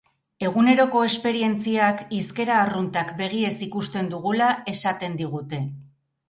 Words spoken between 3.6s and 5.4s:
ikusten dugula esaten